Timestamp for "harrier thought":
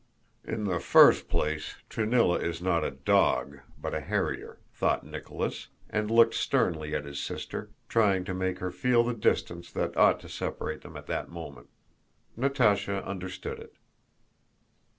3.99-5.05